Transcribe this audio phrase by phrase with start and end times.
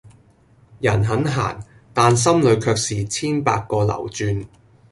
[0.79, 1.59] 人很閒、
[1.93, 4.47] 但心裏卻是千百個流轉